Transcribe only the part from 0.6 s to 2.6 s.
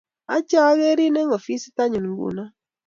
angerin eng ofisit nyun nguno